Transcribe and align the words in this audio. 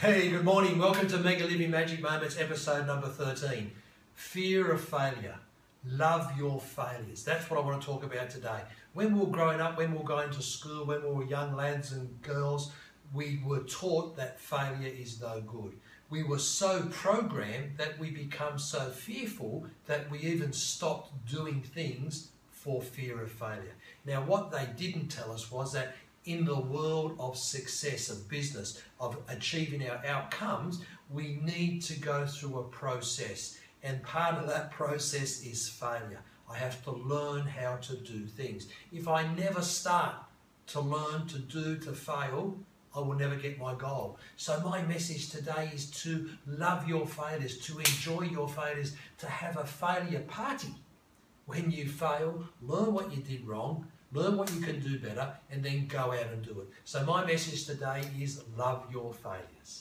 Hey, 0.00 0.30
good 0.30 0.44
morning. 0.44 0.78
Welcome 0.78 1.08
to 1.08 1.18
Mega 1.18 1.44
Living 1.44 1.72
Magic 1.72 2.00
Moments, 2.00 2.38
episode 2.38 2.86
number 2.86 3.08
13. 3.08 3.72
Fear 4.14 4.70
of 4.70 4.80
failure. 4.80 5.34
Love 5.84 6.38
your 6.38 6.60
failures. 6.60 7.24
That's 7.24 7.50
what 7.50 7.58
I 7.58 7.64
want 7.64 7.82
to 7.82 7.84
talk 7.88 8.04
about 8.04 8.30
today. 8.30 8.60
When 8.92 9.12
we 9.12 9.24
were 9.24 9.32
growing 9.32 9.60
up, 9.60 9.76
when 9.76 9.90
we 9.90 9.98
were 9.98 10.04
going 10.04 10.30
to 10.30 10.40
school, 10.40 10.84
when 10.84 11.02
we 11.02 11.10
were 11.10 11.24
young 11.24 11.56
lads 11.56 11.90
and 11.90 12.22
girls, 12.22 12.70
we 13.12 13.42
were 13.44 13.64
taught 13.64 14.16
that 14.18 14.38
failure 14.38 14.86
is 14.86 15.20
no 15.20 15.40
good. 15.40 15.72
We 16.10 16.22
were 16.22 16.38
so 16.38 16.86
programmed 16.92 17.78
that 17.78 17.98
we 17.98 18.12
become 18.12 18.60
so 18.60 18.90
fearful 18.90 19.66
that 19.86 20.08
we 20.12 20.20
even 20.20 20.52
stopped 20.52 21.10
doing 21.28 21.60
things 21.60 22.28
for 22.52 22.80
fear 22.80 23.20
of 23.20 23.32
failure. 23.32 23.74
Now, 24.06 24.22
what 24.22 24.52
they 24.52 24.68
didn't 24.76 25.08
tell 25.08 25.32
us 25.32 25.50
was 25.50 25.72
that 25.72 25.96
in 26.28 26.44
the 26.44 26.60
world 26.60 27.16
of 27.18 27.38
success, 27.38 28.10
of 28.10 28.28
business, 28.28 28.82
of 29.00 29.16
achieving 29.28 29.88
our 29.88 30.04
outcomes, 30.04 30.84
we 31.10 31.40
need 31.42 31.80
to 31.80 31.98
go 31.98 32.26
through 32.26 32.58
a 32.58 32.64
process. 32.64 33.58
And 33.82 34.02
part 34.02 34.34
of 34.34 34.46
that 34.46 34.70
process 34.70 35.42
is 35.42 35.70
failure. 35.70 36.20
I 36.50 36.58
have 36.58 36.84
to 36.84 36.92
learn 36.92 37.46
how 37.46 37.76
to 37.76 37.96
do 37.96 38.26
things. 38.26 38.66
If 38.92 39.08
I 39.08 39.26
never 39.34 39.62
start 39.62 40.16
to 40.68 40.80
learn 40.80 41.26
to 41.28 41.38
do, 41.38 41.78
to 41.78 41.92
fail, 41.92 42.58
I 42.94 43.00
will 43.00 43.14
never 43.14 43.36
get 43.36 43.58
my 43.58 43.74
goal. 43.74 44.18
So 44.36 44.60
my 44.60 44.82
message 44.82 45.30
today 45.30 45.70
is 45.74 45.90
to 46.02 46.28
love 46.46 46.86
your 46.86 47.06
failures, 47.06 47.56
to 47.60 47.78
enjoy 47.78 48.22
your 48.22 48.48
failures, 48.48 48.94
to 49.18 49.26
have 49.26 49.56
a 49.56 49.64
failure 49.64 50.20
party. 50.20 50.74
When 51.46 51.70
you 51.70 51.88
fail, 51.88 52.44
learn 52.60 52.92
what 52.92 53.16
you 53.16 53.22
did 53.22 53.46
wrong, 53.46 53.86
learn 54.12 54.36
what 54.36 54.52
you 54.54 54.60
can 54.60 54.80
do 54.80 54.98
better, 54.98 55.28
and 55.50 55.62
then 55.62 55.86
go 55.86 56.12
out 56.12 56.32
and 56.32 56.42
do 56.42 56.60
it. 56.60 56.68
So 56.84 57.04
my 57.04 57.24
message 57.24 57.66
today 57.66 58.02
is 58.18 58.42
love 58.56 58.86
your 58.90 59.12
failures. 59.12 59.72